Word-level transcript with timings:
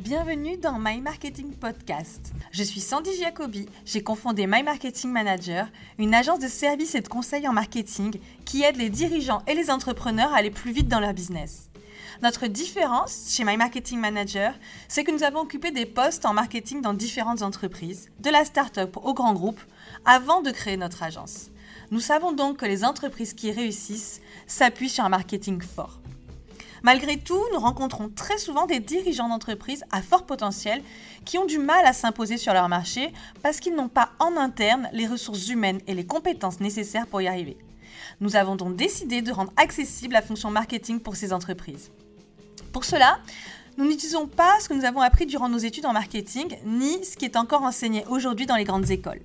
Bienvenue 0.00 0.56
dans 0.56 0.78
My 0.78 0.98
Marketing 1.02 1.52
Podcast. 1.52 2.32
Je 2.52 2.62
suis 2.62 2.80
Sandy 2.80 3.10
Jacobi, 3.20 3.66
j'ai 3.84 4.02
confondé 4.02 4.46
My 4.46 4.62
Marketing 4.62 5.12
Manager, 5.12 5.68
une 5.98 6.14
agence 6.14 6.38
de 6.38 6.48
services 6.48 6.94
et 6.94 7.02
de 7.02 7.08
conseils 7.08 7.46
en 7.46 7.52
marketing 7.52 8.18
qui 8.46 8.62
aide 8.62 8.78
les 8.78 8.88
dirigeants 8.88 9.42
et 9.46 9.54
les 9.54 9.70
entrepreneurs 9.70 10.32
à 10.32 10.38
aller 10.38 10.50
plus 10.50 10.72
vite 10.72 10.88
dans 10.88 11.00
leur 11.00 11.12
business. 11.12 11.68
Notre 12.22 12.46
différence 12.46 13.26
chez 13.28 13.44
My 13.44 13.58
Marketing 13.58 14.00
Manager, 14.00 14.54
c'est 14.88 15.04
que 15.04 15.12
nous 15.12 15.22
avons 15.22 15.40
occupé 15.40 15.70
des 15.70 15.84
postes 15.84 16.24
en 16.24 16.32
marketing 16.32 16.80
dans 16.80 16.94
différentes 16.94 17.42
entreprises, 17.42 18.08
de 18.20 18.30
la 18.30 18.46
start-up 18.46 18.96
au 18.96 19.12
grand 19.12 19.34
groupe, 19.34 19.60
avant 20.06 20.40
de 20.40 20.50
créer 20.50 20.78
notre 20.78 21.02
agence. 21.02 21.50
Nous 21.90 22.00
savons 22.00 22.32
donc 22.32 22.56
que 22.56 22.66
les 22.66 22.84
entreprises 22.84 23.34
qui 23.34 23.52
réussissent 23.52 24.22
s'appuient 24.46 24.88
sur 24.88 25.04
un 25.04 25.10
marketing 25.10 25.60
fort. 25.60 26.00
Malgré 26.82 27.18
tout, 27.18 27.42
nous 27.52 27.58
rencontrons 27.58 28.08
très 28.08 28.38
souvent 28.38 28.66
des 28.66 28.80
dirigeants 28.80 29.28
d'entreprises 29.28 29.84
à 29.92 30.00
fort 30.00 30.24
potentiel 30.24 30.82
qui 31.24 31.36
ont 31.36 31.44
du 31.44 31.58
mal 31.58 31.84
à 31.84 31.92
s'imposer 31.92 32.38
sur 32.38 32.54
leur 32.54 32.68
marché 32.68 33.12
parce 33.42 33.60
qu'ils 33.60 33.74
n'ont 33.74 33.88
pas 33.88 34.10
en 34.18 34.36
interne 34.36 34.88
les 34.92 35.06
ressources 35.06 35.48
humaines 35.48 35.80
et 35.86 35.94
les 35.94 36.06
compétences 36.06 36.60
nécessaires 36.60 37.06
pour 37.06 37.20
y 37.20 37.28
arriver. 37.28 37.58
Nous 38.20 38.36
avons 38.36 38.56
donc 38.56 38.76
décidé 38.76 39.20
de 39.20 39.32
rendre 39.32 39.52
accessible 39.56 40.14
la 40.14 40.22
fonction 40.22 40.50
marketing 40.50 41.00
pour 41.00 41.16
ces 41.16 41.32
entreprises. 41.32 41.90
Pour 42.72 42.84
cela, 42.84 43.18
nous 43.76 43.86
n'utilisons 43.86 44.26
pas 44.26 44.58
ce 44.60 44.68
que 44.68 44.74
nous 44.74 44.84
avons 44.84 45.00
appris 45.00 45.26
durant 45.26 45.48
nos 45.48 45.58
études 45.58 45.86
en 45.86 45.92
marketing, 45.92 46.56
ni 46.64 47.04
ce 47.04 47.16
qui 47.16 47.24
est 47.24 47.36
encore 47.36 47.62
enseigné 47.62 48.04
aujourd'hui 48.08 48.46
dans 48.46 48.56
les 48.56 48.64
grandes 48.64 48.90
écoles. 48.90 49.20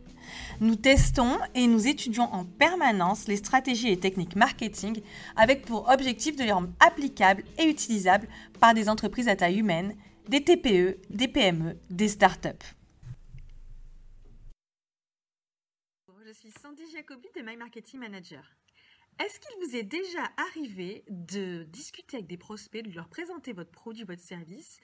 Nous 0.60 0.76
testons 0.76 1.38
et 1.54 1.68
nous 1.68 1.88
étudions 1.88 2.32
en 2.34 2.46
permanence 2.46 3.28
les 3.28 3.38
stratégies 3.38 3.92
et 3.92 4.00
techniques 4.00 4.36
marketing 4.36 5.02
avec 5.36 5.66
pour 5.66 5.90
objectif 5.90 6.36
de 6.36 6.44
les 6.44 6.52
rendre 6.52 6.70
applicables 6.80 7.44
et 7.60 7.66
utilisables 7.66 8.28
par 8.60 8.74
des 8.74 8.90
entreprises 8.90 9.28
à 9.28 9.36
taille 9.36 9.60
humaine, 9.60 9.96
des 10.28 10.44
TPE, 10.44 10.98
des 11.10 11.28
PME, 11.28 11.78
des 11.90 12.08
startups. 12.08 12.50
Je 16.26 16.34
suis 16.34 16.52
Sandy 16.62 16.84
Jacobi 16.92 17.28
de 17.36 17.42
My 17.42 17.56
Marketing 17.56 18.00
Manager. 18.00 18.44
Est-ce 19.24 19.40
qu'il 19.40 19.56
vous 19.64 19.76
est 19.78 19.84
déjà 19.84 20.30
arrivé 20.36 21.06
de 21.08 21.64
discuter 21.64 22.18
avec 22.18 22.28
des 22.28 22.38
prospects, 22.38 22.84
de 22.84 22.94
leur 22.94 23.08
présenter 23.08 23.54
votre 23.54 23.72
produit, 23.72 24.04
votre 24.04 24.22
service 24.22 24.80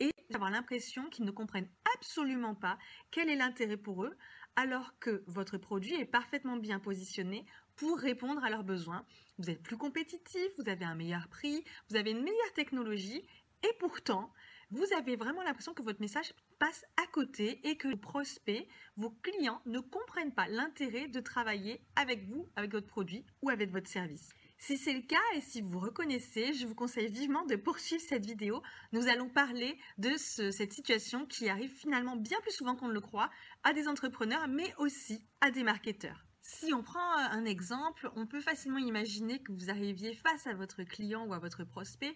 et 0.00 0.10
d'avoir 0.30 0.50
l'impression 0.50 1.08
qu'ils 1.08 1.24
ne 1.24 1.30
comprennent 1.30 1.70
absolument 1.96 2.56
pas 2.56 2.78
quel 3.12 3.28
est 3.28 3.36
l'intérêt 3.36 3.76
pour 3.76 4.04
eux 4.04 4.16
alors 4.56 4.98
que 4.98 5.22
votre 5.26 5.58
produit 5.58 5.94
est 5.94 6.06
parfaitement 6.06 6.56
bien 6.56 6.78
positionné 6.78 7.44
pour 7.76 7.98
répondre 7.98 8.42
à 8.42 8.50
leurs 8.50 8.64
besoins. 8.64 9.04
Vous 9.38 9.50
êtes 9.50 9.62
plus 9.62 9.76
compétitif, 9.76 10.48
vous 10.58 10.68
avez 10.68 10.84
un 10.84 10.94
meilleur 10.94 11.28
prix, 11.28 11.62
vous 11.90 11.96
avez 11.96 12.10
une 12.10 12.22
meilleure 12.22 12.52
technologie 12.54 13.22
et 13.62 13.72
pourtant, 13.78 14.32
vous 14.70 14.86
avez 14.96 15.16
vraiment 15.16 15.42
l'impression 15.42 15.74
que 15.74 15.82
votre 15.82 16.00
message 16.00 16.34
passe 16.58 16.84
à 16.96 17.06
côté 17.12 17.60
et 17.68 17.76
que 17.76 17.88
vos 17.88 17.96
prospects, 17.96 18.66
vos 18.96 19.10
clients 19.10 19.60
ne 19.66 19.78
comprennent 19.78 20.34
pas 20.34 20.48
l'intérêt 20.48 21.08
de 21.08 21.20
travailler 21.20 21.80
avec 21.94 22.24
vous, 22.24 22.48
avec 22.56 22.72
votre 22.72 22.86
produit 22.86 23.24
ou 23.42 23.50
avec 23.50 23.70
votre 23.70 23.88
service. 23.88 24.30
Si 24.58 24.78
c'est 24.78 24.92
le 24.92 25.02
cas 25.02 25.16
et 25.34 25.40
si 25.40 25.60
vous 25.60 25.78
reconnaissez, 25.78 26.54
je 26.54 26.66
vous 26.66 26.74
conseille 26.74 27.08
vivement 27.08 27.44
de 27.44 27.56
poursuivre 27.56 28.02
cette 28.02 28.24
vidéo. 28.26 28.62
Nous 28.92 29.06
allons 29.06 29.28
parler 29.28 29.78
de 29.98 30.16
cette 30.16 30.72
situation 30.72 31.26
qui 31.26 31.48
arrive 31.48 31.70
finalement 31.70 32.16
bien 32.16 32.38
plus 32.40 32.52
souvent 32.52 32.74
qu'on 32.74 32.88
ne 32.88 32.94
le 32.94 33.00
croit 33.00 33.30
à 33.64 33.72
des 33.72 33.86
entrepreneurs, 33.86 34.48
mais 34.48 34.74
aussi 34.78 35.22
à 35.40 35.50
des 35.50 35.62
marketeurs. 35.62 36.25
Si 36.48 36.72
on 36.72 36.84
prend 36.84 37.16
un 37.16 37.44
exemple, 37.44 38.08
on 38.14 38.24
peut 38.24 38.40
facilement 38.40 38.78
imaginer 38.78 39.40
que 39.40 39.50
vous 39.50 39.68
arriviez 39.68 40.14
face 40.14 40.46
à 40.46 40.54
votre 40.54 40.84
client 40.84 41.26
ou 41.26 41.34
à 41.34 41.40
votre 41.40 41.64
prospect 41.64 42.14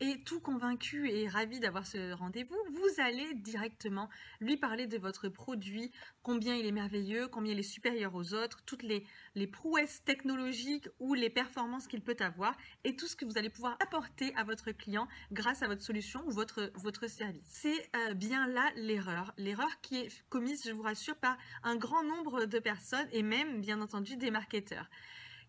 et 0.00 0.22
tout 0.24 0.40
convaincu 0.40 1.08
et 1.10 1.28
ravi 1.28 1.60
d'avoir 1.60 1.86
ce 1.86 2.12
rendez-vous, 2.12 2.56
vous 2.70 3.00
allez 3.02 3.34
directement 3.34 4.08
lui 4.40 4.56
parler 4.56 4.86
de 4.86 4.98
votre 4.98 5.28
produit, 5.28 5.92
combien 6.22 6.56
il 6.56 6.66
est 6.66 6.72
merveilleux, 6.72 7.28
combien 7.28 7.52
il 7.52 7.58
est 7.58 7.62
supérieur 7.62 8.14
aux 8.14 8.34
autres, 8.34 8.62
toutes 8.66 8.82
les, 8.82 9.04
les 9.34 9.46
prouesses 9.46 10.02
technologiques 10.04 10.88
ou 10.98 11.14
les 11.14 11.30
performances 11.30 11.86
qu'il 11.86 12.02
peut 12.02 12.16
avoir 12.18 12.56
et 12.82 12.96
tout 12.96 13.06
ce 13.06 13.14
que 13.14 13.24
vous 13.24 13.38
allez 13.38 13.50
pouvoir 13.50 13.76
apporter 13.80 14.34
à 14.34 14.44
votre 14.44 14.72
client 14.72 15.06
grâce 15.30 15.62
à 15.62 15.68
votre 15.68 15.82
solution 15.82 16.22
ou 16.26 16.30
votre, 16.30 16.72
votre 16.74 17.08
service. 17.08 17.46
C'est 17.46 17.90
euh, 17.94 18.14
bien 18.14 18.48
là 18.48 18.70
l'erreur. 18.76 19.32
L'erreur 19.38 19.80
qui 19.82 19.98
est 19.98 20.24
commise, 20.28 20.64
je 20.66 20.72
vous 20.72 20.82
rassure, 20.82 21.16
par 21.16 21.36
un 21.62 21.76
grand 21.76 22.02
nombre 22.02 22.46
de 22.46 22.58
personnes 22.58 23.08
et 23.12 23.22
même, 23.22 23.60
bien 23.60 23.71
entendu, 23.80 24.16
des 24.16 24.30
marketeurs. 24.30 24.88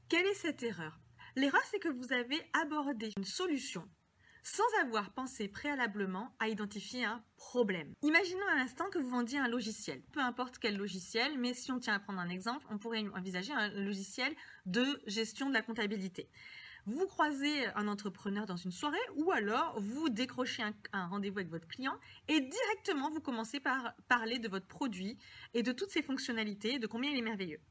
Quelle 0.09 0.25
est 0.25 0.33
cette 0.33 0.63
erreur? 0.63 0.99
L'erreur, 1.35 1.63
c'est 1.69 1.79
que 1.79 1.89
vous 1.89 2.13
avez 2.13 2.39
abordé 2.53 3.11
une 3.17 3.25
solution 3.25 3.89
sans 4.43 4.63
avoir 4.81 5.13
pensé 5.13 5.47
préalablement 5.47 6.35
à 6.39 6.49
identifier 6.49 7.05
un 7.05 7.23
problème. 7.37 7.93
Imaginons 8.01 8.45
un 8.53 8.61
instant 8.61 8.89
que 8.89 8.99
vous 8.99 9.09
vendiez 9.09 9.39
un 9.39 9.47
logiciel, 9.47 10.03
peu 10.11 10.19
importe 10.19 10.59
quel 10.59 10.77
logiciel, 10.77 11.37
mais 11.39 11.53
si 11.53 11.71
on 11.71 11.79
tient 11.79 11.93
à 11.93 11.99
prendre 11.99 12.19
un 12.19 12.29
exemple, 12.29 12.65
on 12.69 12.77
pourrait 12.77 13.05
envisager 13.15 13.53
un 13.53 13.69
logiciel 13.69 14.35
de 14.65 15.01
gestion 15.07 15.47
de 15.47 15.53
la 15.53 15.61
comptabilité. 15.61 16.29
Vous 16.85 17.07
croisez 17.07 17.67
un 17.75 17.87
entrepreneur 17.87 18.45
dans 18.45 18.57
une 18.57 18.71
soirée 18.71 18.97
ou 19.15 19.31
alors 19.31 19.79
vous 19.79 20.09
décrochez 20.09 20.63
un, 20.91 21.07
rendez-vous 21.07 21.39
avec 21.39 21.49
votre 21.49 21.67
client 21.67 21.97
et 22.27 22.41
directement 22.41 23.09
vous 23.09 23.21
commencez 23.21 23.61
par 23.61 23.93
parler 24.09 24.37
de 24.37 24.49
votre 24.49 24.67
produit 24.67 25.17
et 25.53 25.63
de 25.63 25.71
toutes 25.71 25.91
ses 25.91 26.01
fonctionnalités, 26.01 26.79
de 26.79 26.87
combien 26.87 27.11
il 27.11 27.17
est 27.17 27.21
merveilleux. 27.21 27.61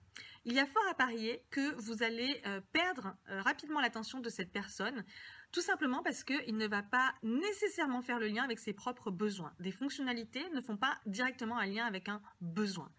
Il 0.47 0.55
y 0.55 0.59
a 0.59 0.67
fort 0.67 0.83
à 0.91 0.95
parier 0.95 1.45
que 1.51 1.75
vous 1.75 2.03
allez 2.03 2.41
euh, 2.47 2.61
perdre 2.73 3.15
euh, 3.29 3.43
rapidement 3.43 3.81
l'attention 3.81 4.21
de 4.21 4.31
cette 4.31 4.51
personne 4.51 5.05
tout 5.53 5.61
simplement 5.61 6.03
parce 6.03 6.25
qu'il 6.25 6.57
ne 6.57 6.67
va 6.67 6.83
pas 6.83 7.15
nécessairement 7.23 8.01
faire 8.01 8.19
le 8.19 8.29
lien 8.29 8.43
avec 8.43 8.59
ses 8.59 8.73
propres 8.73 9.11
besoins. 9.11 9.53
Des 9.61 9.73
fonctionnalités 9.73 10.49
ne 10.55 10.63
font 10.63 10.79
pas 10.79 10.99
directement 11.05 11.59
un 11.59 11.67
lien 11.67 11.85
avec 11.85 12.09
un 12.09 12.23
besoin. 12.41 12.91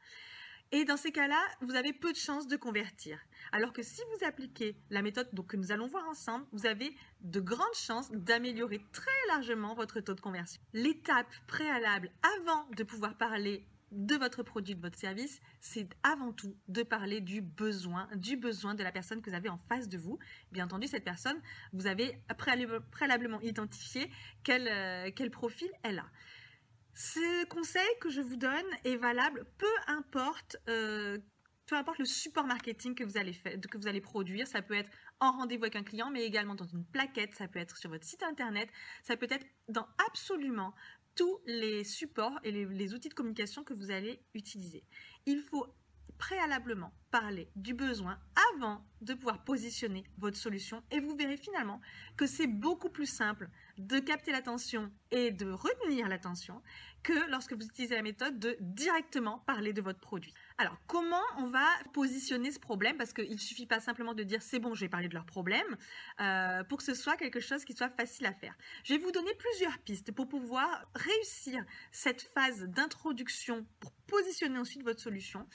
Et 0.71 0.85
dans 0.85 0.97
ces 0.97 1.11
cas-là, 1.11 1.39
vous 1.61 1.75
avez 1.75 1.93
peu 1.93 2.11
de 2.11 2.17
chances 2.17 2.47
de 2.47 2.55
convertir. 2.55 3.19
Alors 3.51 3.73
que 3.73 3.83
si 3.83 4.01
vous 4.11 4.25
appliquez 4.25 4.75
la 4.89 5.01
méthode 5.01 5.29
que 5.47 5.57
nous 5.57 5.71
allons 5.71 5.87
voir 5.87 6.07
ensemble, 6.07 6.45
vous 6.51 6.65
avez 6.65 6.95
de 7.21 7.39
grandes 7.39 7.75
chances 7.75 8.11
d'améliorer 8.11 8.81
très 8.91 9.11
largement 9.29 9.75
votre 9.75 9.99
taux 9.99 10.15
de 10.15 10.21
conversion. 10.21 10.61
L'étape 10.73 11.27
préalable 11.45 12.09
avant 12.39 12.67
de 12.75 12.83
pouvoir 12.83 13.17
parler 13.17 13.67
de 13.93 14.15
votre 14.15 14.41
produit, 14.41 14.75
de 14.75 14.81
votre 14.81 14.97
service, 14.97 15.39
c'est 15.61 15.87
avant 16.01 16.33
tout 16.33 16.55
de 16.67 16.81
parler 16.81 17.21
du 17.21 17.41
besoin, 17.41 18.09
du 18.15 18.37
besoin 18.37 18.73
de 18.73 18.83
la 18.83 18.91
personne 18.91 19.21
que 19.21 19.29
vous 19.29 19.35
avez 19.35 19.49
en 19.49 19.57
face 19.57 19.87
de 19.87 19.97
vous. 19.97 20.17
Bien 20.51 20.65
entendu, 20.65 20.87
cette 20.87 21.03
personne, 21.03 21.39
vous 21.73 21.85
avez 21.85 22.17
préalablement 22.91 23.39
identifié 23.41 24.09
euh, 24.49 25.11
quel 25.15 25.31
profil 25.31 25.69
elle 25.83 25.99
a. 25.99 26.05
Ce 26.93 27.45
conseil 27.45 27.87
que 27.99 28.09
je 28.09 28.21
vous 28.21 28.35
donne 28.35 28.65
est 28.83 28.97
valable 28.97 29.45
peu 29.57 29.65
importe, 29.87 30.57
euh, 30.69 31.17
peu 31.65 31.75
importe 31.75 31.97
le 31.97 32.05
support 32.05 32.45
marketing 32.45 32.93
que 32.93 33.03
vous, 33.03 33.17
allez 33.17 33.33
faire, 33.33 33.59
que 33.59 33.77
vous 33.77 33.87
allez 33.87 34.01
produire. 34.01 34.45
Ça 34.47 34.61
peut 34.61 34.75
être 34.75 34.91
en 35.19 35.31
rendez-vous 35.31 35.63
avec 35.63 35.75
un 35.75 35.83
client, 35.83 36.11
mais 36.11 36.23
également 36.23 36.55
dans 36.55 36.67
une 36.67 36.85
plaquette. 36.85 37.33
Ça 37.33 37.47
peut 37.47 37.59
être 37.59 37.77
sur 37.77 37.89
votre 37.89 38.05
site 38.05 38.21
internet. 38.21 38.69
Ça 39.01 39.17
peut 39.17 39.27
être 39.29 39.45
dans 39.69 39.87
absolument 40.07 40.75
tous 41.15 41.39
les 41.45 41.83
supports 41.83 42.39
et 42.43 42.51
les, 42.51 42.93
outils 42.93 43.09
de 43.09 43.13
communication 43.13 43.63
que 43.63 43.73
vous 43.73 43.91
allez 43.91 44.19
utiliser. 44.33 44.83
Il 45.25 45.41
faut 45.41 45.67
préalablement 46.27 46.93
parler 47.11 47.49
du 47.57 47.73
besoin 47.73 48.17
avant 48.53 48.81
de 49.01 49.13
pouvoir 49.13 49.43
positionner 49.43 50.05
votre 50.19 50.37
solution 50.37 50.81
et 50.89 51.01
vous 51.01 51.17
verrez 51.17 51.35
finalement 51.35 51.81
que 52.15 52.25
c'est 52.25 52.47
beaucoup 52.47 52.87
plus 52.87 53.07
simple 53.07 53.49
de 53.77 53.99
capter 53.99 54.31
l'attention 54.31 54.89
et 55.11 55.31
de 55.31 55.51
retenir 55.51 56.07
l'attention 56.07 56.61
que 57.03 57.29
lorsque 57.29 57.51
vous 57.51 57.65
utilisez 57.65 57.95
la 57.95 58.03
méthode 58.03 58.39
de 58.39 58.55
directement 58.61 59.39
parler 59.39 59.73
de 59.73 59.81
votre 59.81 59.99
produit. 59.99 60.33
Alors, 60.63 60.77
comment 60.87 61.25
on 61.39 61.47
va 61.47 61.67
positionner 61.91 62.49
ce 62.49 62.57
problème? 62.57 62.95
Parce 62.95 63.11
qu'il 63.11 63.29
ne 63.29 63.37
suffit 63.37 63.65
pas 63.65 63.81
simplement 63.81 64.13
de 64.13 64.23
dire 64.23 64.41
c'est 64.41 64.59
bon, 64.59 64.73
je 64.73 64.79
vais 64.79 64.87
parler 64.87 65.09
de 65.09 65.13
leur 65.13 65.25
problème, 65.25 65.75
euh, 66.21 66.63
pour 66.63 66.77
que 66.77 66.85
ce 66.85 66.93
soit 66.93 67.17
quelque 67.17 67.41
chose 67.41 67.65
qui 67.65 67.73
soit 67.73 67.89
facile 67.89 68.25
à 68.27 68.31
faire. 68.31 68.55
Je 68.85 68.93
vais 68.93 68.99
vous 68.99 69.11
donner 69.11 69.33
plusieurs 69.33 69.77
pistes 69.79 70.13
pour 70.13 70.29
pouvoir 70.29 70.85
réussir 70.95 71.61
cette 71.91 72.21
phase 72.21 72.63
d'introduction 72.63 73.65
pour 73.81 73.91
positionner 74.07 74.57
ensuite 74.57 74.83
votre 74.83 75.01
solution 75.01 75.45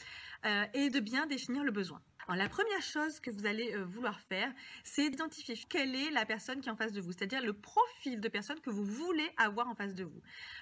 euh, 0.45 0.67
et 0.75 0.91
de 0.91 1.01
bien 1.01 1.25
définir 1.25 1.65
le 1.65 1.71
besoin. 1.71 2.03
La 2.37 2.49
première 2.49 2.83
chose 2.83 3.21
que 3.21 3.31
vous 3.31 3.47
allez 3.47 3.75
euh, 3.75 3.85
vouloir 3.85 4.21
faire, 4.21 4.53
c'est 4.85 5.09
d'identifier 5.09 5.57
quelle 5.69 5.95
est 5.95 6.11
la 6.11 6.27
personne 6.27 6.61
qui 6.61 6.69
est 6.69 6.73
en 6.73 6.77
face 6.77 6.93
de 6.93 7.01
vous, 7.01 7.13
c'est-à-dire 7.13 7.43
le 7.43 7.55
profil 7.55 8.21
de 8.21 8.29
personne 8.29 8.61
que 8.61 8.69
vous 8.69 8.85
voulez 8.85 9.29
avoir 9.39 9.67
en 9.69 9.75
face 9.75 9.95
de 9.95 10.05
vous. 10.05 10.21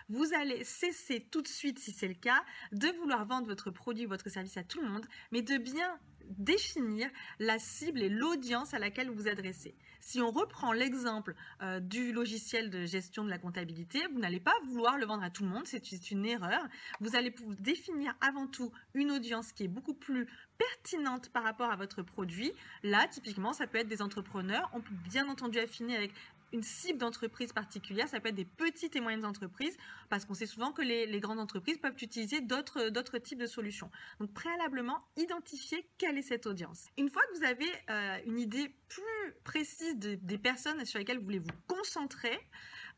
Vous 0.08 0.32
allez 0.32 0.62
cesser 0.62 1.26
tout 1.30 1.42
de 1.42 1.48
suite, 1.48 1.80
si 1.80 1.90
c'est 1.90 2.06
le 2.06 2.14
cas, 2.14 2.44
de 2.70 2.86
vouloir 3.00 3.26
vendre 3.26 3.48
votre 3.48 3.72
produit, 3.72 4.06
votre 4.06 4.30
service 4.30 4.56
à 4.56 4.62
tout 4.62 4.80
le 4.80 4.88
monde, 4.88 5.06
mais 5.32 5.42
de 5.42 5.58
bien 5.58 5.98
définir 6.28 7.10
la 7.40 7.58
cible 7.58 8.00
et 8.02 8.08
l'audience 8.08 8.72
à 8.72 8.78
laquelle 8.78 9.08
vous 9.08 9.22
vous 9.22 9.28
adressez. 9.28 9.74
Si 10.06 10.20
on 10.20 10.30
reprend 10.30 10.70
l'exemple 10.70 11.34
euh, 11.62 11.80
du 11.80 12.12
logiciel 12.12 12.70
de 12.70 12.84
gestion 12.84 13.24
de 13.24 13.28
la 13.28 13.38
comptabilité, 13.38 14.06
vous 14.12 14.20
n'allez 14.20 14.38
pas 14.38 14.54
vouloir 14.68 14.98
le 14.98 15.04
vendre 15.04 15.24
à 15.24 15.30
tout 15.30 15.42
le 15.42 15.48
monde, 15.48 15.66
c'est 15.66 16.12
une 16.12 16.24
erreur. 16.24 16.62
Vous 17.00 17.16
allez 17.16 17.34
définir 17.58 18.14
avant 18.20 18.46
tout 18.46 18.70
une 18.94 19.10
audience 19.10 19.50
qui 19.50 19.64
est 19.64 19.68
beaucoup 19.68 19.94
plus 19.94 20.28
pertinente 20.58 21.30
par 21.30 21.42
rapport 21.42 21.72
à 21.72 21.76
votre 21.76 22.02
produit. 22.02 22.52
Là, 22.84 23.08
typiquement, 23.08 23.52
ça 23.52 23.66
peut 23.66 23.78
être 23.78 23.88
des 23.88 24.00
entrepreneurs. 24.00 24.70
On 24.74 24.80
peut 24.80 24.94
bien 25.10 25.28
entendu 25.28 25.58
affiner 25.58 25.96
avec 25.96 26.12
une 26.52 26.62
cible 26.62 26.98
d'entreprise 26.98 27.52
particulière. 27.52 28.08
Ça 28.08 28.20
peut 28.20 28.28
être 28.28 28.34
des 28.34 28.44
petites 28.44 28.96
et 28.96 29.00
moyennes 29.00 29.24
entreprises, 29.24 29.76
parce 30.08 30.24
qu'on 30.24 30.34
sait 30.34 30.46
souvent 30.46 30.72
que 30.72 30.82
les, 30.82 31.20
grandes 31.20 31.40
entreprises 31.40 31.78
peuvent 31.78 31.96
utiliser 32.00 32.40
d'autres 32.40 33.18
types 33.18 33.38
de 33.38 33.46
solutions. 33.46 33.90
Donc 34.20 34.32
préalablement, 34.32 35.04
identifier 35.16 35.88
quelle 35.98 36.18
est 36.18 36.22
cette 36.22 36.46
audience. 36.46 36.86
Une 36.98 37.08
fois 37.08 37.22
que 37.32 37.38
vous 37.38 37.44
avez 37.44 37.70
euh, 37.90 38.18
une 38.26 38.38
idée 38.38 38.70
plus 38.88 39.34
précise 39.44 39.96
des 39.96 40.38
personnes 40.38 40.84
sur 40.84 40.98
lesquelles 40.98 41.18
vous 41.18 41.24
voulez 41.24 41.38
vous 41.38 41.46
concentrer, 41.66 42.38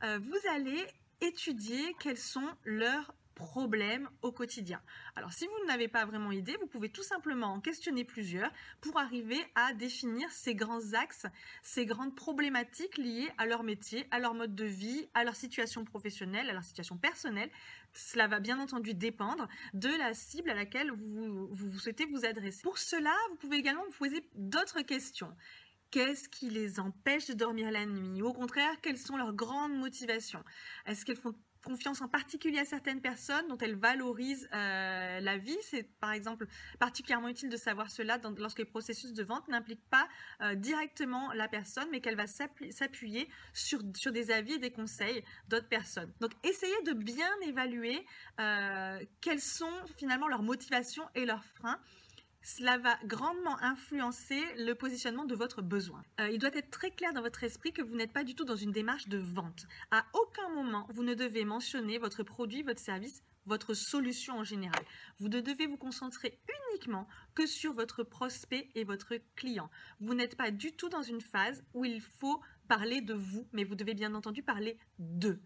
euh, 0.05 0.19
vous 0.19 0.49
allez 0.55 0.85
étudier 1.21 1.95
quels 2.01 2.19
sont 2.19 2.49
leurs 2.65 3.15
problèmes 3.39 4.11
au 4.21 4.33
quotidien. 4.33 4.83
Alors 5.17 5.33
si 5.33 5.47
vous 5.47 5.67
n'avez 5.67 5.89
pas 5.89 6.05
vraiment 6.05 6.33
idée, 6.33 6.57
vous 6.61 6.67
pouvez 6.67 6.91
tout 6.91 7.05
simplement 7.05 7.55
en 7.55 7.61
questionner 7.61 8.05
plusieurs 8.05 8.51
pour 8.81 8.99
arriver 8.99 9.41
à 9.55 9.73
définir 9.73 10.31
ces 10.33 10.55
grands 10.55 10.93
axes, 10.93 11.27
ces 11.63 11.87
grandes 11.87 12.17
problématiques 12.17 12.99
liées 12.99 13.31
à 13.39 13.47
leur 13.47 13.63
métier, 13.63 14.07
à 14.11 14.19
leur 14.19 14.35
mode 14.35 14.55
de 14.55 14.65
vie, 14.65 15.09
à 15.15 15.25
leur 15.25 15.37
situation 15.37 15.85
professionnelle, 15.85 16.51
à 16.51 16.53
leur 16.53 16.65
situation 16.65 16.99
personnelle. 16.99 17.51
Cela 17.95 18.27
va 18.27 18.41
bien 18.41 18.59
entendu 18.59 18.93
dépendre 18.93 19.49
de 19.73 19.89
la 19.89 20.13
cible 20.15 20.51
à 20.51 20.55
laquelle 20.55 20.91
vous, 20.91 21.49
vous 21.51 21.79
souhaitez 21.79 22.07
vous 22.07 22.27
adresser. 22.27 22.63
Pour 22.63 22.79
cela, 22.79 23.15
vous 23.31 23.37
pouvez 23.37 23.59
également 23.59 23.85
vous 23.85 23.97
poser 23.99 24.29
d'autres 24.35 24.83
questions. 24.83 25.33
Qu'est-ce 25.91 26.29
qui 26.29 26.51
les 26.51 26.81
empêche 26.81 27.29
de 27.29 27.33
dormir 27.33 27.71
la 27.71 27.87
nuit? 27.87 28.21
Au 28.21 28.35
contraire, 28.35 28.79
quelles 28.83 28.99
sont 28.99 29.17
leurs 29.17 29.33
grandes 29.33 29.75
motivations? 29.75 30.45
Est-ce 30.85 31.07
qu'elles 31.07 31.17
font 31.17 31.35
confiance 31.65 32.01
en 32.01 32.09
particulier 32.09 32.59
à 32.59 32.65
certaines 32.65 33.01
personnes 33.01 33.47
dont 33.49 33.59
elles 33.59 33.77
valorisent 33.77 34.49
euh, 34.53 35.21
la 35.21 35.37
vie. 35.37 35.57
C'est 35.63 35.85
par 36.01 36.13
exemple 36.13 36.47
particulièrement 36.79 37.29
utile 37.29 37.49
de 37.49 37.57
savoir 37.57 37.91
cela 37.91 38.19
lorsque 38.39 38.59
le 38.59 38.65
processus 38.65 39.13
de 39.13 39.23
vente 39.23 39.47
n'implique 39.49 39.85
pas 39.91 40.09
euh, 40.41 40.55
directement 40.55 41.33
la 41.33 41.49
personne, 41.49 41.89
mais 41.91 42.01
qu'elle 42.01 42.17
va 42.17 42.27
s'appuyer 42.27 43.29
sur, 43.53 43.81
sur 43.95 44.13
des 44.13 44.31
avis 44.31 44.55
et 44.55 44.59
des 44.59 44.71
conseils 44.71 45.23
d'autres 45.49 45.69
personnes. 45.69 46.13
Donc 46.21 46.33
essayez 46.45 46.83
de 46.85 46.93
bien 46.93 47.31
évaluer 47.43 48.05
euh, 48.41 49.05
quelles 49.21 49.41
sont 49.41 49.73
finalement 49.97 50.29
leurs 50.29 50.43
motivations 50.43 51.05
et 51.15 51.25
leurs 51.25 51.45
freins 51.45 51.79
cela 52.43 52.79
va 52.79 52.99
grandement 53.05 53.61
influencer 53.63 54.41
le 54.57 54.75
positionnement 54.75 55.25
de 55.25 55.35
votre 55.35 55.63
besoin. 55.63 56.03
Euh, 56.21 56.31
il 56.31 56.39
doit 56.39 56.55
être 56.55 56.71
très 56.71 56.91
clair 56.91 57.13
dans 57.13 57.23
votre 57.23 57.45
esprit 57.45 57.73
que 57.73 57.83
vous 57.83 57.97
n'êtes 57.97 58.13
pas 58.13 58.25
du 58.25 58.35
tout 58.35 58.45
dans 58.45 58.57
une 58.57 58.73
démarche 58.73 59.09
de 59.09 59.19
vente. 59.19 59.67
À 59.91 60.07
aucun 60.15 60.49
moment, 60.51 60.87
vous 60.91 61.03
ne 61.03 61.15
devez 61.15 61.45
mentionner 61.45 61.99
votre 61.99 62.23
produit, 62.23 62.63
votre 62.63 62.81
service, 62.81 63.23
votre 63.47 63.75
solution 63.75 64.39
en 64.39 64.45
général. 64.45 64.85
Vous 65.19 65.29
ne 65.29 65.41
devez 65.41 65.67
vous 65.67 65.77
concentrer 65.77 66.39
uniquement 66.71 67.09
que 67.35 67.47
sur 67.47 67.73
votre 67.73 68.03
prospect 68.03 68.69
et 68.75 68.85
votre 68.85 69.15
client. 69.35 69.71
Vous 70.01 70.15
n'êtes 70.15 70.37
pas 70.37 70.51
du 70.51 70.73
tout 70.73 70.89
dans 70.89 71.03
une 71.03 71.21
phase 71.21 71.65
où 71.75 71.85
il 71.85 72.01
faut 72.01 72.41
parler 72.69 73.01
de 73.01 73.15
vous, 73.15 73.49
mais 73.53 73.65
vous 73.65 73.75
devez 73.75 73.95
bien 73.95 74.15
entendu 74.15 74.43
parler 74.43 74.79
d'eux. 74.99 75.41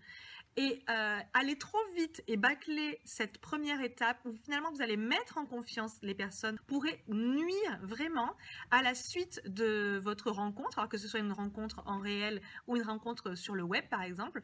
Et 0.57 0.83
euh, 0.91 1.19
aller 1.33 1.57
trop 1.57 1.79
vite 1.97 2.23
et 2.27 2.37
bâcler 2.37 3.01
cette 3.05 3.39
première 3.39 3.81
étape 3.81 4.19
où 4.27 4.33
finalement 4.33 4.71
vous 4.71 4.83
allez 4.83 4.99
mettre 4.99 5.39
en 5.39 5.47
confiance 5.47 5.95
les 6.03 6.15
personnes 6.15 6.59
pourrait 6.67 7.03
nuire 7.09 7.79
vraiment 7.81 8.37
à 8.71 8.83
la 8.83 8.95
suite 8.95 9.41
de 9.47 9.99
votre 10.03 10.31
rencontre, 10.31 10.79
alors 10.79 10.91
que 10.91 10.99
ce 10.99 11.09
soit 11.09 11.21
une 11.21 11.33
rencontre 11.33 11.83
en 11.87 11.99
réel 11.99 12.43
ou 12.67 12.77
une 12.77 12.83
rencontre 12.83 13.35
sur 13.35 13.55
le 13.55 13.63
web 13.63 13.89
par 13.89 14.03
exemple, 14.03 14.43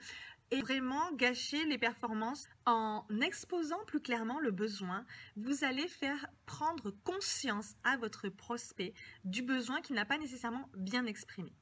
et 0.50 0.62
vraiment 0.62 1.12
gâcher 1.12 1.64
les 1.66 1.76
performances 1.76 2.48
en 2.64 3.04
exposant 3.20 3.84
plus 3.86 4.00
clairement 4.00 4.40
le 4.40 4.50
besoin. 4.50 5.04
Vous 5.36 5.62
allez 5.62 5.88
faire 5.88 6.26
prendre 6.46 6.90
conscience 7.04 7.74
à 7.84 7.98
votre 7.98 8.30
prospect 8.30 8.94
du 9.24 9.42
besoin 9.42 9.82
qui 9.82 9.92
n'a 9.92 10.06
pas 10.06 10.16
nécessairement 10.16 10.70
bien 10.74 11.04
exprimé. 11.04 11.52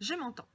Je 0.00 0.14
m'entends. 0.14 0.48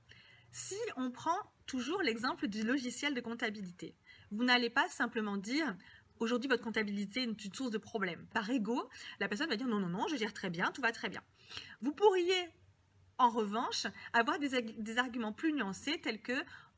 Si 0.55 0.77
on 0.97 1.09
prend 1.09 1.35
toujours 1.65 2.03
l'exemple 2.03 2.47
du 2.47 2.61
logiciel 2.61 3.15
de 3.15 3.21
comptabilité, 3.21 3.95
vous 4.29 4.43
n'allez 4.43 4.69
pas 4.69 4.87
simplement 4.87 5.35
dire 5.35 5.75
aujourd'hui 6.19 6.47
votre 6.47 6.63
comptabilité 6.63 7.21
est 7.21 7.23
une 7.23 7.53
source 7.55 7.71
de 7.71 7.79
problème. 7.79 8.27
Par 8.35 8.47
ego, 8.51 8.87
la 9.19 9.27
personne 9.27 9.49
va 9.49 9.55
dire 9.55 9.65
non, 9.67 9.79
non, 9.79 9.89
non, 9.89 10.07
je 10.07 10.15
gère 10.15 10.31
très 10.31 10.51
bien, 10.51 10.71
tout 10.71 10.81
va 10.81 10.91
très 10.91 11.09
bien. 11.09 11.23
Vous 11.81 11.91
pourriez 11.91 12.49
en 13.17 13.31
revanche 13.31 13.87
avoir 14.13 14.37
des, 14.37 14.97
arguments 14.99 15.33
plus 15.33 15.53
nuancés 15.53 15.99
tels 15.99 16.21
que 16.21 16.35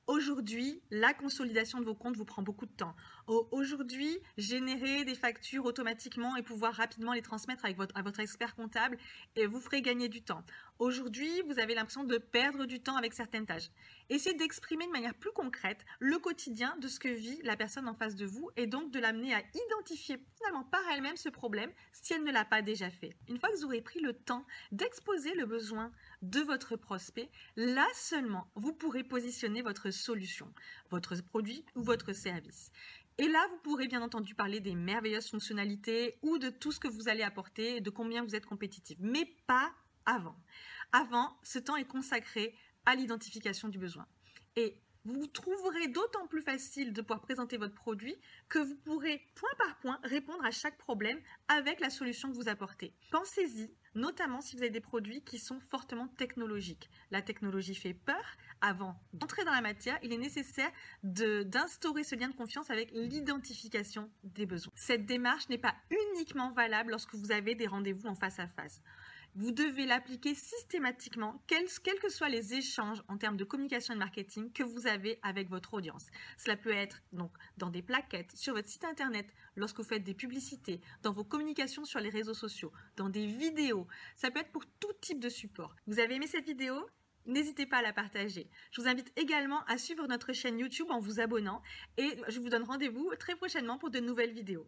Aujourd'hui, 0.08 0.84
la 0.92 1.16
consolidation 1.16 1.80
de 1.80 1.86
vos 1.86 1.96
comptes 1.96 2.16
vous 2.16 2.26
prend 2.26 2.44
beaucoup 2.44 2.68
de 2.68 2.72
temps. 2.72 2.96
Aujourd'hui, 3.26 4.20
générer 4.38 5.04
des 5.04 5.16
factures 5.16 5.66
automatiquement 5.66 6.36
et 6.36 6.44
pouvoir 6.44 6.76
rapidement 6.76 7.14
les 7.14 7.24
transmettre 7.24 7.66
avec 7.66 7.76
à 7.96 8.04
votre 8.04 8.20
expert 8.20 8.54
comptable 8.54 9.00
vous 9.48 9.60
ferez 9.60 9.82
gagner 9.82 10.08
du 10.08 10.22
temps. 10.22 10.44
Aujourd'hui, 10.78 11.42
vous 11.48 11.58
avez 11.58 11.74
l'impression 11.74 12.04
de 12.04 12.18
perdre 12.18 12.66
du 12.66 12.82
temps 12.82 12.98
avec 12.98 13.14
certaines 13.14 13.46
tâches. 13.46 13.70
Essayez 14.10 14.36
d'exprimer 14.36 14.86
de 14.86 14.92
manière 14.92 15.14
plus 15.14 15.32
concrète 15.32 15.86
le 16.00 16.20
quotidien 16.20 16.76
de 16.82 16.90
ce 16.90 17.00
que 17.00 17.08
vit 17.08 17.40
la 17.44 17.56
personne 17.56 17.88
en 17.88 17.94
face 17.94 18.16
de 18.16 18.26
vous 18.26 18.50
et 18.58 18.68
donc 18.68 18.92
de 18.92 19.00
l'amener 19.00 19.34
à 19.34 19.42
identifier 19.70 20.20
finalement 20.36 20.66
par 20.66 20.82
elle-même 20.92 21.16
ce 21.16 21.30
problème 21.30 21.72
si 21.94 22.12
elle 22.12 22.26
ne 22.26 22.32
l'a 22.32 22.44
pas 22.44 22.62
déjà 22.62 22.90
fait. 22.90 23.16
Une 23.30 23.40
fois 23.40 23.50
que 23.50 23.56
vous 23.56 23.64
aurez 23.64 23.80
pris 23.80 24.02
le 24.02 24.12
temps 24.12 24.46
d'exposer 24.74 25.34
le 25.34 25.46
besoin 25.46 25.94
de 26.22 26.42
votre 26.42 26.76
prospect, 26.76 27.30
là 27.56 27.88
seulement 27.94 28.52
vous 28.56 28.74
pourrez 28.74 29.06
positionner 29.06 29.62
votre 29.62 29.92
solution, 29.92 30.52
votre 30.92 31.16
produit 31.24 31.64
ou 31.76 31.84
votre 31.84 32.12
service. 32.12 32.70
Et 33.18 33.30
là, 33.30 33.48
vous 33.50 33.58
pourrez 33.60 33.88
bien 33.88 34.02
entendu 34.02 34.36
parler 34.36 34.60
des 34.60 34.76
merveilleuses 34.76 35.30
fonctionnalités 35.30 36.18
ou 36.22 36.38
de 36.38 36.50
tout 36.50 36.74
ce 36.74 36.82
que 36.82 36.90
vous 36.90 37.08
allez 37.08 37.24
apporter 37.24 37.80
de 37.80 37.90
combien 37.90 38.26
vous 38.26 38.36
êtes 38.36 38.46
compétitif, 38.46 38.98
mais 39.00 39.26
pas 39.48 39.72
avant. 40.06 40.36
Avant, 40.92 41.38
ce 41.44 41.60
temps 41.60 41.76
est 41.76 41.86
consacré 41.86 42.56
à 42.86 42.96
l'identification 42.96 43.68
du 43.68 43.78
besoin. 43.78 44.08
Et 44.56 44.80
vous 45.06 45.28
trouverez 45.28 45.88
d'autant 45.88 46.26
plus 46.26 46.42
facile 46.42 46.92
de 46.92 47.02
pouvoir 47.02 47.22
présenter 47.22 47.58
votre 47.58 47.76
produit 47.76 48.16
que 48.50 48.58
vous 48.58 48.76
pourrez 48.76 49.22
point 49.36 49.50
par 49.60 49.78
point 49.78 50.00
répondre 50.04 50.44
à 50.44 50.50
chaque 50.50 50.78
problème 50.80 51.20
avec 51.48 51.80
la 51.80 51.92
solution 51.92 52.32
que 52.32 52.36
vous 52.36 52.50
apportez. 52.50 52.92
Pensez-y, 53.12 53.72
notamment 53.94 54.42
si 54.42 54.56
vous 54.56 54.64
avez 54.64 54.72
des 54.72 54.82
produits 54.82 55.24
qui 55.24 55.38
sont 55.38 55.60
fortement 55.60 56.08
technologiques. 56.08 56.90
La 57.12 57.22
technologie 57.22 57.76
fait 57.76 57.94
peur. 57.94 58.24
Avant 58.62 59.00
d'entrer 59.14 59.44
dans 59.44 59.52
la 59.52 59.62
matière, 59.62 60.00
il 60.02 60.12
est 60.12 60.18
nécessaire 60.18 60.72
d'instaurer 61.04 62.04
ce 62.04 62.16
lien 62.16 62.30
de 62.30 62.36
confiance 62.36 62.72
avec 62.72 62.90
l'identification 62.92 64.10
des 64.24 64.48
besoins. 64.48 64.74
Cette 64.76 65.06
démarche 65.06 65.50
n'est 65.50 65.60
pas 65.60 65.76
uniquement 65.92 66.52
valable 66.52 66.92
lorsque 66.92 67.14
vous 67.14 67.32
avez 67.32 67.54
des 67.54 67.68
rendez-vous 67.68 68.08
en 68.08 68.16
face 68.16 68.40
à 68.40 68.48
face. 68.48 68.82
Vous 69.38 69.52
devez 69.52 69.86
l'appliquer 69.86 70.34
systématiquement, 70.34 71.44
quels, 71.46 71.68
que 72.00 72.08
soient 72.08 72.30
les 72.30 72.54
échanges 72.54 73.04
en 73.10 73.18
termes 73.18 73.36
de 73.36 73.44
communication 73.44 73.94
et 73.94 73.98
de 73.98 74.00
marketing 74.00 74.50
que 74.54 74.64
vous 74.64 74.88
avez 74.88 75.20
avec 75.24 75.50
votre 75.50 75.74
audience. 75.74 76.06
Cela 76.38 76.56
peut 76.56 76.72
être 76.72 77.02
donc 77.12 77.34
dans 77.58 77.70
des 77.70 77.82
plaquettes, 77.82 78.32
sur 78.34 78.54
votre 78.54 78.70
site 78.70 78.86
internet, 78.86 79.28
lorsque 79.58 79.78
vous 79.80 79.84
faites 79.84 80.06
des 80.06 80.14
publicités, 80.14 80.80
dans 81.04 81.12
vos 81.12 81.26
communications 81.26 81.84
sur 81.84 82.00
les 82.00 82.08
réseaux 82.08 82.34
sociaux, 82.34 82.72
dans 82.96 83.10
des 83.10 83.26
vidéos. 83.26 83.88
Ça 84.16 84.32
peut 84.32 84.40
être 84.40 84.54
pour 84.54 84.66
tout 84.80 84.94
type 85.02 85.20
de 85.20 85.28
support. 85.28 85.76
Vous 85.86 86.00
avez 86.00 86.16
aimé 86.16 86.28
cette 86.28 86.46
vidéo? 86.46 86.88
N'hésitez 87.26 87.66
pas 87.66 87.80
à 87.80 87.82
la 87.82 87.92
partager. 87.92 88.50
Je 88.72 88.80
vous 88.80 88.88
invite 88.88 89.12
également 89.18 89.66
à 89.66 89.78
suivre 89.78 90.08
notre 90.08 90.32
chaîne 90.32 90.60
YouTube 90.60 90.88
en 90.92 91.00
vous 91.00 91.20
abonnant 91.20 91.62
et 91.98 92.16
je 92.30 92.40
vous 92.40 92.50
donne 92.50 92.64
rendez-vous 92.64 93.12
très 93.20 93.36
prochainement 93.36 93.78
pour 93.78 93.90
de 93.90 94.00
nouvelles 94.00 94.32
vidéos. 94.32 94.66